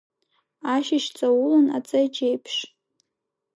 Ашьыжь 0.73 1.09
ҵаулан 1.17 1.67
аҵеџь 1.77 2.19
еиԥш… 2.27 2.55